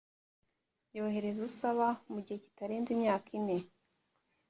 [0.95, 3.57] yoherereza usaba mugihe kitarenze imyaka ine